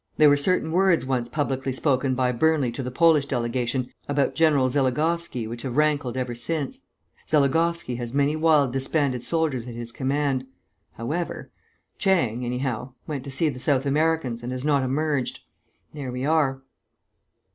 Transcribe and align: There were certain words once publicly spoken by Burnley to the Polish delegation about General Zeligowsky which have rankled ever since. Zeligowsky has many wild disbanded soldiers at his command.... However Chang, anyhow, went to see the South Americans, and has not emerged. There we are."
There 0.17 0.29
were 0.29 0.35
certain 0.35 0.71
words 0.71 1.05
once 1.05 1.29
publicly 1.29 1.71
spoken 1.71 2.15
by 2.15 2.31
Burnley 2.31 2.71
to 2.71 2.81
the 2.81 2.89
Polish 2.89 3.27
delegation 3.27 3.91
about 4.09 4.33
General 4.33 4.67
Zeligowsky 4.67 5.45
which 5.47 5.61
have 5.61 5.77
rankled 5.77 6.17
ever 6.17 6.33
since. 6.33 6.81
Zeligowsky 7.29 7.97
has 7.97 8.11
many 8.11 8.35
wild 8.35 8.73
disbanded 8.73 9.23
soldiers 9.23 9.67
at 9.67 9.75
his 9.75 9.91
command.... 9.91 10.45
However 10.93 11.51
Chang, 11.99 12.43
anyhow, 12.43 12.93
went 13.05 13.23
to 13.25 13.29
see 13.29 13.47
the 13.47 13.59
South 13.59 13.85
Americans, 13.85 14.41
and 14.41 14.51
has 14.51 14.65
not 14.65 14.81
emerged. 14.81 15.41
There 15.93 16.11
we 16.11 16.25
are." 16.25 16.63